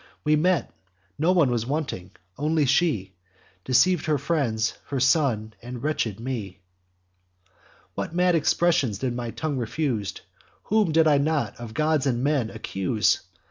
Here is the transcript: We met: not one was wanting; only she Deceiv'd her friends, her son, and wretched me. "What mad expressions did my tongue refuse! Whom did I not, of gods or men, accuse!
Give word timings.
We 0.23 0.35
met: 0.35 0.71
not 1.19 1.35
one 1.35 1.51
was 1.51 1.67
wanting; 1.67 2.09
only 2.35 2.65
she 2.65 3.13
Deceiv'd 3.65 4.07
her 4.07 4.17
friends, 4.17 4.73
her 4.87 4.99
son, 4.99 5.53
and 5.61 5.83
wretched 5.83 6.19
me. 6.19 6.61
"What 7.93 8.15
mad 8.15 8.33
expressions 8.33 8.97
did 8.97 9.13
my 9.15 9.29
tongue 9.29 9.57
refuse! 9.59 10.15
Whom 10.63 10.91
did 10.91 11.07
I 11.07 11.19
not, 11.19 11.55
of 11.59 11.75
gods 11.75 12.07
or 12.07 12.13
men, 12.13 12.49
accuse! 12.49 13.21